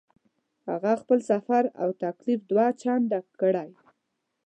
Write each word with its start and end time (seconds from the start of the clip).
هغه 0.69 0.91
خپل 1.01 1.19
سفر 1.31 1.63
او 1.81 1.89
تکلیف 2.03 2.39
دوه 2.51 2.65
چنده 2.81 3.19
کړی. 3.39 3.69